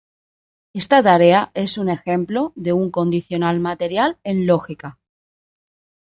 [0.73, 4.97] Esta tarea es un ejemplo de un condicional material en lógica.